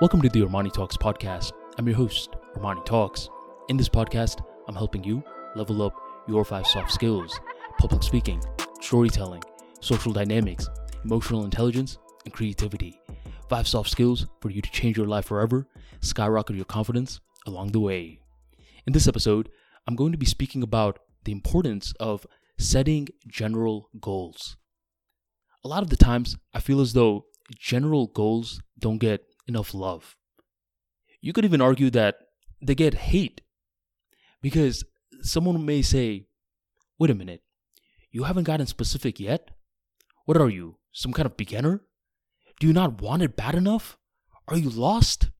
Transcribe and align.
Welcome 0.00 0.22
to 0.22 0.28
the 0.28 0.40
Armani 0.40 0.72
Talks 0.72 0.96
podcast. 0.96 1.52
I'm 1.78 1.86
your 1.86 1.96
host, 1.96 2.30
Armani 2.56 2.84
Talks. 2.84 3.28
In 3.68 3.76
this 3.76 3.88
podcast, 3.88 4.44
I'm 4.66 4.74
helping 4.74 5.04
you 5.04 5.22
level 5.54 5.82
up 5.82 5.94
your 6.26 6.44
five 6.44 6.66
soft 6.66 6.90
skills 6.90 7.38
public 7.78 8.02
speaking, 8.02 8.42
storytelling, 8.80 9.44
social 9.80 10.12
dynamics, 10.12 10.68
emotional 11.04 11.44
intelligence, 11.44 11.96
and 12.24 12.34
creativity. 12.34 12.98
Five 13.48 13.68
soft 13.68 13.88
skills 13.88 14.26
for 14.40 14.50
you 14.50 14.60
to 14.60 14.70
change 14.72 14.96
your 14.96 15.06
life 15.06 15.26
forever, 15.26 15.68
skyrocket 16.00 16.56
your 16.56 16.64
confidence 16.64 17.20
along 17.46 17.70
the 17.70 17.80
way. 17.80 18.18
In 18.88 18.92
this 18.92 19.06
episode, 19.06 19.48
I'm 19.86 19.94
going 19.94 20.10
to 20.10 20.18
be 20.18 20.26
speaking 20.26 20.64
about 20.64 20.98
the 21.22 21.30
importance 21.30 21.94
of 22.00 22.26
setting 22.58 23.06
general 23.28 23.90
goals. 24.00 24.56
A 25.62 25.68
lot 25.68 25.84
of 25.84 25.90
the 25.90 25.96
times, 25.96 26.36
I 26.52 26.58
feel 26.58 26.80
as 26.80 26.94
though 26.94 27.26
general 27.60 28.08
goals 28.08 28.60
don't 28.80 28.98
get 28.98 29.24
enough 29.46 29.74
love. 29.74 30.16
You 31.20 31.32
could 31.32 31.44
even 31.44 31.60
argue 31.60 31.90
that 31.90 32.16
they 32.60 32.74
get 32.74 32.94
hate 32.94 33.40
because 34.42 34.84
someone 35.22 35.64
may 35.64 35.82
say, 35.82 36.26
wait 36.98 37.10
a 37.10 37.14
minute, 37.14 37.42
you 38.10 38.24
haven't 38.24 38.44
gotten 38.44 38.66
specific 38.66 39.18
yet? 39.18 39.50
What 40.24 40.36
are 40.36 40.50
you, 40.50 40.78
some 40.92 41.12
kind 41.12 41.26
of 41.26 41.36
beginner? 41.36 41.82
Do 42.60 42.66
you 42.66 42.72
not 42.72 43.00
want 43.00 43.22
it 43.22 43.36
bad 43.36 43.54
enough? 43.54 43.98
Are 44.48 44.56
you 44.56 44.70
lost? 44.70 45.30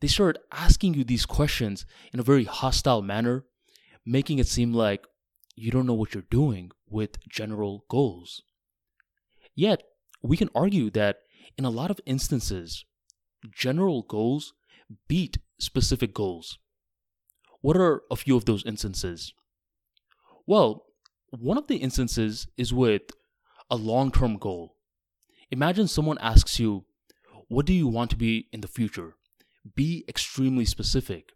They 0.00 0.08
start 0.08 0.38
asking 0.52 0.94
you 0.94 1.04
these 1.04 1.26
questions 1.26 1.86
in 2.12 2.20
a 2.20 2.24
very 2.24 2.44
hostile 2.44 3.02
manner, 3.02 3.44
making 4.04 4.38
it 4.38 4.46
seem 4.46 4.72
like 4.72 5.04
you 5.54 5.70
don't 5.70 5.86
know 5.86 5.94
what 5.94 6.14
you're 6.14 6.24
doing 6.30 6.70
with 6.88 7.18
general 7.28 7.84
goals. 7.88 8.42
Yet, 9.54 9.82
we 10.22 10.36
can 10.36 10.50
argue 10.54 10.90
that 10.90 11.18
in 11.56 11.64
a 11.64 11.70
lot 11.70 11.90
of 11.90 12.00
instances, 12.04 12.84
general 13.54 14.02
goals 14.02 14.52
beat 15.08 15.38
specific 15.58 16.14
goals. 16.14 16.58
What 17.60 17.76
are 17.76 18.02
a 18.10 18.16
few 18.16 18.36
of 18.36 18.44
those 18.44 18.64
instances? 18.64 19.32
Well, 20.46 20.84
one 21.30 21.58
of 21.58 21.66
the 21.66 21.76
instances 21.76 22.46
is 22.56 22.72
with 22.72 23.02
a 23.70 23.76
long 23.76 24.12
term 24.12 24.38
goal. 24.38 24.76
Imagine 25.50 25.88
someone 25.88 26.18
asks 26.18 26.60
you, 26.60 26.84
What 27.48 27.66
do 27.66 27.72
you 27.72 27.88
want 27.88 28.10
to 28.10 28.16
be 28.16 28.48
in 28.52 28.60
the 28.60 28.68
future? 28.68 29.14
Be 29.74 30.04
extremely 30.08 30.64
specific. 30.64 31.32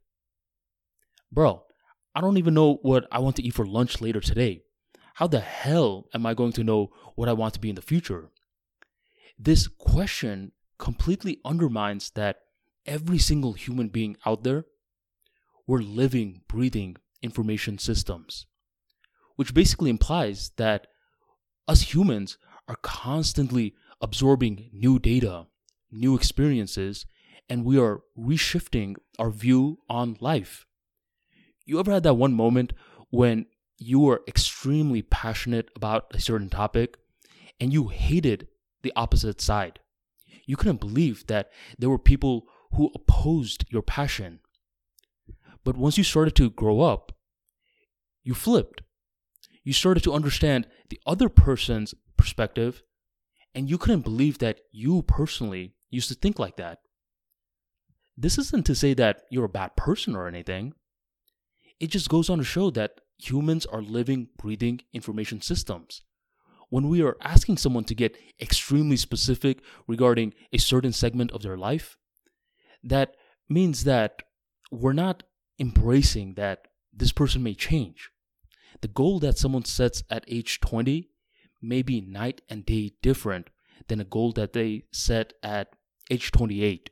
Bro, 1.32 1.64
I 2.14 2.20
don't 2.20 2.38
even 2.38 2.54
know 2.54 2.78
what 2.82 3.06
I 3.10 3.18
want 3.18 3.36
to 3.36 3.42
eat 3.42 3.54
for 3.54 3.66
lunch 3.66 4.00
later 4.00 4.20
today. 4.20 4.62
How 5.14 5.26
the 5.26 5.40
hell 5.40 6.06
am 6.14 6.26
I 6.26 6.34
going 6.34 6.52
to 6.52 6.64
know 6.64 6.90
what 7.14 7.28
I 7.28 7.32
want 7.32 7.54
to 7.54 7.60
be 7.60 7.68
in 7.68 7.76
the 7.76 7.82
future? 7.82 8.30
This 9.38 9.68
question 9.68 10.52
completely 10.80 11.38
undermines 11.44 12.10
that 12.12 12.38
every 12.86 13.18
single 13.18 13.52
human 13.52 13.88
being 13.88 14.16
out 14.26 14.42
there, 14.42 14.64
we're 15.66 15.82
living, 15.82 16.40
breathing 16.48 16.96
information 17.22 17.78
systems, 17.78 18.46
which 19.36 19.54
basically 19.54 19.90
implies 19.90 20.50
that 20.56 20.86
us 21.68 21.94
humans 21.94 22.38
are 22.66 22.78
constantly 22.82 23.74
absorbing 24.00 24.70
new 24.72 24.98
data, 24.98 25.46
new 25.92 26.16
experiences, 26.16 27.04
and 27.48 27.64
we 27.64 27.78
are 27.78 28.00
reshifting 28.18 28.96
our 29.18 29.30
view 29.30 29.78
on 29.88 30.16
life. 30.20 30.66
You 31.66 31.78
ever 31.78 31.92
had 31.92 32.04
that 32.04 32.14
one 32.14 32.32
moment 32.32 32.72
when 33.10 33.46
you 33.76 34.00
were 34.00 34.22
extremely 34.26 35.02
passionate 35.02 35.68
about 35.76 36.06
a 36.14 36.20
certain 36.20 36.48
topic 36.48 36.96
and 37.60 37.72
you 37.72 37.88
hated 37.88 38.48
the 38.82 38.92
opposite 38.96 39.40
side? 39.40 39.78
You 40.50 40.56
couldn't 40.56 40.80
believe 40.80 41.28
that 41.28 41.48
there 41.78 41.88
were 41.88 42.10
people 42.12 42.46
who 42.72 42.90
opposed 42.92 43.64
your 43.68 43.82
passion. 43.82 44.40
But 45.62 45.76
once 45.76 45.96
you 45.96 46.02
started 46.02 46.34
to 46.36 46.50
grow 46.50 46.80
up, 46.80 47.12
you 48.24 48.34
flipped. 48.34 48.82
You 49.62 49.72
started 49.72 50.02
to 50.02 50.12
understand 50.12 50.66
the 50.88 51.00
other 51.06 51.28
person's 51.28 51.94
perspective, 52.16 52.82
and 53.54 53.70
you 53.70 53.78
couldn't 53.78 54.00
believe 54.00 54.38
that 54.38 54.62
you 54.72 55.02
personally 55.02 55.76
used 55.88 56.08
to 56.08 56.16
think 56.16 56.40
like 56.40 56.56
that. 56.56 56.80
This 58.16 58.36
isn't 58.36 58.66
to 58.66 58.74
say 58.74 58.92
that 58.94 59.22
you're 59.30 59.44
a 59.44 59.58
bad 59.60 59.76
person 59.76 60.16
or 60.16 60.26
anything. 60.26 60.74
It 61.78 61.90
just 61.92 62.08
goes 62.08 62.28
on 62.28 62.38
to 62.38 62.44
show 62.44 62.70
that 62.70 63.00
humans 63.18 63.66
are 63.66 63.82
living, 63.82 64.30
breathing 64.36 64.80
information 64.92 65.40
systems 65.42 66.02
when 66.70 66.88
we 66.88 67.02
are 67.02 67.16
asking 67.20 67.58
someone 67.58 67.84
to 67.84 67.94
get 67.94 68.16
extremely 68.40 68.96
specific 68.96 69.60
regarding 69.86 70.32
a 70.52 70.58
certain 70.58 70.92
segment 70.92 71.32
of 71.32 71.42
their 71.42 71.58
life, 71.58 71.98
that 72.82 73.16
means 73.48 73.84
that 73.84 74.22
we're 74.70 74.92
not 74.92 75.24
embracing 75.58 76.34
that 76.34 76.68
this 76.92 77.12
person 77.12 77.42
may 77.42 77.54
change. 77.54 78.10
The 78.80 78.88
goal 78.88 79.18
that 79.18 79.36
someone 79.36 79.64
sets 79.64 80.02
at 80.08 80.24
age 80.28 80.60
20 80.60 81.10
may 81.60 81.82
be 81.82 82.00
night 82.00 82.40
and 82.48 82.64
day 82.64 82.92
different 83.02 83.50
than 83.88 84.00
a 84.00 84.04
goal 84.04 84.32
that 84.32 84.52
they 84.52 84.84
set 84.92 85.34
at 85.42 85.74
age 86.10 86.30
28. 86.30 86.90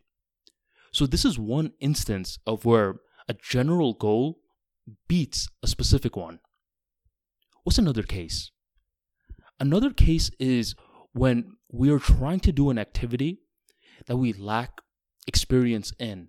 So, 0.92 1.06
this 1.06 1.24
is 1.24 1.38
one 1.38 1.72
instance 1.80 2.38
of 2.46 2.64
where 2.64 2.96
a 3.28 3.34
general 3.34 3.94
goal 3.94 4.40
beats 5.06 5.48
a 5.62 5.66
specific 5.66 6.16
one. 6.16 6.40
What's 7.62 7.78
another 7.78 8.02
case? 8.02 8.50
Another 9.60 9.91
case 9.91 10.30
is 10.38 10.74
when 11.12 11.56
we 11.70 11.91
are 11.91 11.98
trying 11.98 12.41
to 12.41 12.52
do 12.52 12.70
an 12.70 12.78
activity 12.78 13.41
that 14.06 14.16
we 14.16 14.32
lack 14.32 14.80
experience 15.26 15.92
in. 15.98 16.28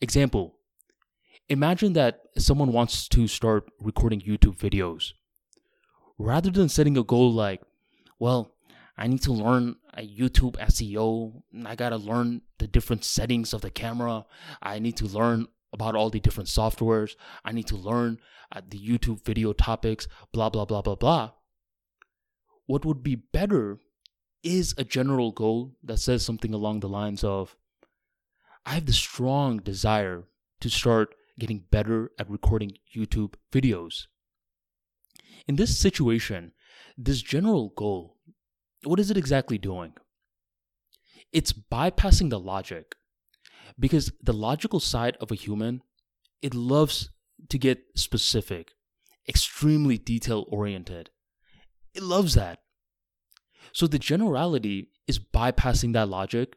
Example 0.00 0.54
Imagine 1.48 1.94
that 1.94 2.20
someone 2.36 2.72
wants 2.72 3.08
to 3.08 3.26
start 3.26 3.64
recording 3.80 4.20
YouTube 4.20 4.58
videos. 4.58 5.12
Rather 6.18 6.50
than 6.50 6.68
setting 6.68 6.98
a 6.98 7.02
goal 7.02 7.32
like, 7.32 7.62
well, 8.18 8.54
I 8.98 9.06
need 9.06 9.22
to 9.22 9.32
learn 9.32 9.76
a 9.94 10.06
YouTube 10.06 10.56
SEO, 10.58 11.42
I 11.64 11.74
gotta 11.74 11.96
learn 11.96 12.42
the 12.58 12.66
different 12.66 13.04
settings 13.04 13.54
of 13.54 13.62
the 13.62 13.70
camera, 13.70 14.26
I 14.60 14.78
need 14.78 14.96
to 14.98 15.06
learn 15.06 15.46
about 15.72 15.94
all 15.94 16.10
the 16.10 16.20
different 16.20 16.50
softwares, 16.50 17.16
I 17.44 17.52
need 17.52 17.66
to 17.68 17.76
learn 17.76 18.18
uh, 18.52 18.60
the 18.68 18.78
YouTube 18.78 19.24
video 19.24 19.54
topics, 19.54 20.06
blah, 20.32 20.50
blah, 20.50 20.66
blah, 20.66 20.82
blah, 20.82 20.96
blah 20.96 21.30
what 22.68 22.84
would 22.84 23.02
be 23.02 23.16
better 23.16 23.78
is 24.42 24.74
a 24.76 24.84
general 24.84 25.32
goal 25.32 25.72
that 25.82 25.98
says 25.98 26.22
something 26.22 26.52
along 26.52 26.80
the 26.80 26.88
lines 26.88 27.24
of 27.24 27.56
I 28.66 28.74
have 28.74 28.84
the 28.84 28.92
strong 28.92 29.56
desire 29.56 30.24
to 30.60 30.68
start 30.68 31.14
getting 31.38 31.64
better 31.70 32.10
at 32.18 32.28
recording 32.28 32.72
YouTube 32.94 33.34
videos. 33.50 34.06
In 35.46 35.56
this 35.56 35.78
situation, 35.78 36.52
this 36.96 37.22
general 37.22 37.72
goal, 37.74 38.18
what 38.84 39.00
is 39.00 39.10
it 39.10 39.16
exactly 39.16 39.56
doing? 39.56 39.94
It's 41.32 41.54
bypassing 41.54 42.28
the 42.28 42.38
logic 42.38 42.96
because 43.78 44.12
the 44.22 44.34
logical 44.34 44.80
side 44.80 45.16
of 45.22 45.32
a 45.32 45.36
human, 45.36 45.80
it 46.42 46.54
loves 46.54 47.08
to 47.48 47.58
get 47.58 47.84
specific, 47.94 48.72
extremely 49.26 49.96
detail 49.96 50.44
oriented. 50.48 51.08
It 51.98 52.04
loves 52.04 52.34
that. 52.34 52.60
So 53.72 53.88
the 53.88 53.98
generality 53.98 54.86
is 55.08 55.18
bypassing 55.18 55.94
that 55.94 56.08
logic 56.08 56.56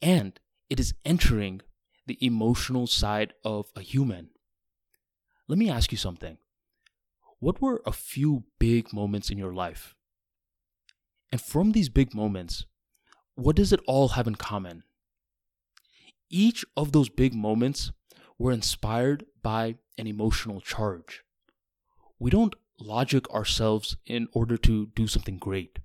and 0.00 0.38
it 0.70 0.78
is 0.78 0.94
entering 1.04 1.60
the 2.06 2.16
emotional 2.24 2.86
side 2.86 3.32
of 3.42 3.72
a 3.74 3.80
human. 3.80 4.30
Let 5.48 5.58
me 5.58 5.68
ask 5.68 5.90
you 5.90 5.98
something. 5.98 6.38
What 7.40 7.60
were 7.60 7.82
a 7.84 7.90
few 7.90 8.44
big 8.60 8.92
moments 8.92 9.28
in 9.28 9.38
your 9.38 9.52
life? 9.52 9.96
And 11.32 11.40
from 11.40 11.72
these 11.72 11.88
big 11.88 12.14
moments, 12.14 12.64
what 13.34 13.56
does 13.56 13.72
it 13.72 13.80
all 13.88 14.10
have 14.10 14.28
in 14.28 14.36
common? 14.36 14.84
Each 16.30 16.64
of 16.76 16.92
those 16.92 17.08
big 17.08 17.34
moments 17.34 17.90
were 18.38 18.52
inspired 18.52 19.26
by 19.42 19.78
an 19.98 20.06
emotional 20.06 20.60
charge. 20.60 21.24
We 22.20 22.30
don't 22.30 22.54
logic 22.80 23.28
ourselves 23.30 23.96
in 24.06 24.28
order 24.32 24.56
to 24.56 24.86
do 24.94 25.06
something 25.06 25.38
great. 25.38 25.78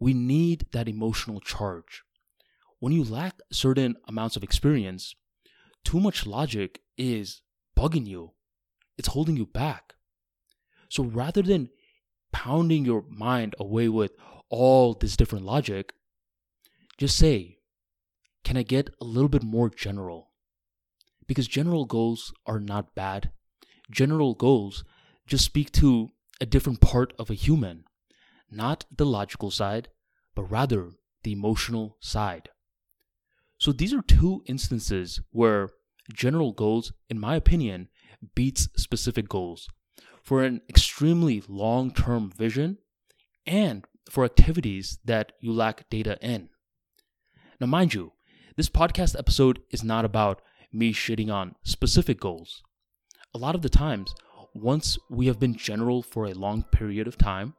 We 0.00 0.12
need 0.14 0.66
that 0.72 0.88
emotional 0.88 1.40
charge. 1.40 2.02
When 2.78 2.92
you 2.92 3.04
lack 3.04 3.40
certain 3.50 3.96
amounts 4.06 4.36
of 4.36 4.42
experience, 4.42 5.14
too 5.84 6.00
much 6.00 6.26
logic 6.26 6.80
is 6.98 7.42
bugging 7.76 8.06
you, 8.06 8.32
it's 8.98 9.08
holding 9.08 9.36
you 9.36 9.46
back. 9.46 9.94
So 10.88 11.04
rather 11.04 11.42
than 11.42 11.70
pounding 12.32 12.84
your 12.84 13.04
mind 13.08 13.54
away 13.58 13.88
with 13.88 14.12
all 14.50 14.94
this 14.94 15.16
different 15.16 15.44
logic, 15.44 15.92
just 16.98 17.16
say, 17.16 17.58
Can 18.44 18.56
I 18.56 18.62
get 18.62 18.90
a 19.00 19.04
little 19.04 19.28
bit 19.28 19.42
more 19.42 19.70
general? 19.70 20.30
Because 21.26 21.48
general 21.48 21.86
goals 21.86 22.32
are 22.46 22.60
not 22.60 22.94
bad. 22.94 23.32
General 23.90 24.34
goals 24.34 24.84
just 25.26 25.44
speak 25.44 25.72
to 25.72 26.10
a 26.40 26.46
different 26.46 26.80
part 26.80 27.12
of 27.18 27.30
a 27.30 27.34
human, 27.34 27.84
not 28.50 28.84
the 28.94 29.06
logical 29.06 29.50
side, 29.50 29.88
but 30.34 30.50
rather 30.50 30.92
the 31.22 31.32
emotional 31.32 31.96
side. 32.00 32.50
So 33.58 33.72
these 33.72 33.94
are 33.94 34.02
two 34.02 34.42
instances 34.46 35.20
where 35.30 35.70
general 36.12 36.52
goals, 36.52 36.92
in 37.08 37.18
my 37.18 37.36
opinion, 37.36 37.88
beats 38.34 38.68
specific 38.76 39.28
goals 39.28 39.68
for 40.22 40.42
an 40.42 40.60
extremely 40.68 41.42
long 41.48 41.92
term 41.92 42.30
vision 42.36 42.78
and 43.46 43.84
for 44.10 44.24
activities 44.24 44.98
that 45.04 45.32
you 45.40 45.52
lack 45.52 45.88
data 45.88 46.18
in. 46.20 46.48
Now, 47.60 47.66
mind 47.66 47.94
you, 47.94 48.12
this 48.56 48.68
podcast 48.68 49.18
episode 49.18 49.60
is 49.70 49.82
not 49.82 50.04
about 50.04 50.42
me 50.72 50.92
shitting 50.92 51.32
on 51.32 51.54
specific 51.62 52.20
goals. 52.20 52.62
A 53.34 53.38
lot 53.38 53.54
of 53.54 53.62
the 53.62 53.68
times, 53.68 54.14
once 54.62 54.98
we 55.10 55.26
have 55.26 55.38
been 55.38 55.54
general 55.54 56.02
for 56.02 56.26
a 56.26 56.34
long 56.34 56.62
period 56.64 57.06
of 57.06 57.18
time, 57.18 57.54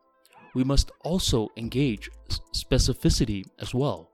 we 0.53 0.63
must 0.63 0.91
also 1.03 1.49
engage 1.57 2.09
specificity 2.53 3.45
as 3.59 3.73
well. 3.73 4.09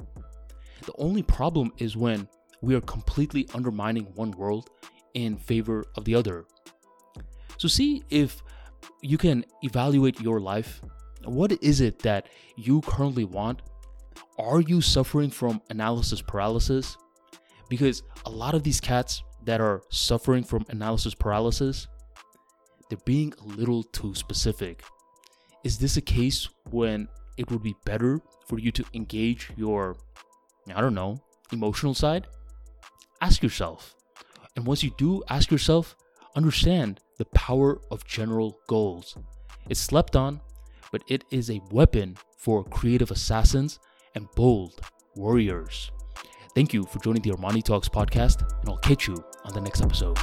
The 0.85 0.93
only 0.97 1.23
problem 1.23 1.71
is 1.77 1.95
when 1.95 2.27
we 2.61 2.75
are 2.75 2.81
completely 2.81 3.47
undermining 3.53 4.05
one 4.15 4.31
world 4.31 4.69
in 5.13 5.37
favor 5.37 5.85
of 5.95 6.05
the 6.05 6.15
other. 6.15 6.45
So, 7.57 7.67
see 7.67 8.03
if 8.09 8.41
you 9.01 9.17
can 9.17 9.45
evaluate 9.61 10.19
your 10.19 10.39
life. 10.39 10.81
What 11.23 11.51
is 11.63 11.79
it 11.79 11.99
that 11.99 12.27
you 12.57 12.81
currently 12.81 13.23
want? 13.25 13.61
Are 14.37 14.61
you 14.61 14.81
suffering 14.81 15.29
from 15.29 15.61
analysis 15.69 16.21
paralysis? 16.21 16.97
Because 17.69 18.03
a 18.25 18.29
lot 18.29 18.53
of 18.53 18.63
these 18.63 18.81
cats 18.81 19.23
that 19.45 19.61
are 19.61 19.81
suffering 19.89 20.43
from 20.43 20.65
analysis 20.69 21.13
paralysis, 21.13 21.87
they're 22.93 23.01
being 23.05 23.33
a 23.41 23.47
little 23.47 23.81
too 23.81 24.13
specific. 24.13 24.83
Is 25.63 25.79
this 25.79 25.97
a 25.97 26.01
case 26.01 26.47
when 26.69 27.07
it 27.37 27.49
would 27.49 27.63
be 27.63 27.73
better 27.85 28.21
for 28.47 28.59
you 28.59 28.71
to 28.71 28.85
engage 28.93 29.49
your, 29.55 29.97
I 30.71 30.79
don't 30.79 30.93
know, 30.93 31.19
emotional 31.51 31.95
side? 31.95 32.27
Ask 33.19 33.41
yourself. 33.41 33.95
And 34.55 34.67
once 34.67 34.83
you 34.83 34.91
do 34.99 35.23
ask 35.31 35.49
yourself, 35.49 35.95
understand 36.35 36.99
the 37.17 37.25
power 37.33 37.81
of 37.89 38.05
general 38.05 38.59
goals. 38.67 39.17
It's 39.71 39.79
slept 39.79 40.15
on, 40.15 40.39
but 40.91 41.03
it 41.07 41.23
is 41.31 41.49
a 41.49 41.61
weapon 41.71 42.15
for 42.37 42.63
creative 42.63 43.09
assassins 43.09 43.79
and 44.13 44.29
bold 44.35 44.81
warriors. 45.15 45.89
Thank 46.53 46.75
you 46.75 46.83
for 46.83 46.99
joining 46.99 47.23
the 47.23 47.31
Armani 47.31 47.63
Talks 47.63 47.89
podcast, 47.89 48.47
and 48.59 48.69
I'll 48.69 48.77
catch 48.77 49.07
you 49.07 49.15
on 49.45 49.53
the 49.55 49.61
next 49.61 49.81
episode. 49.81 50.19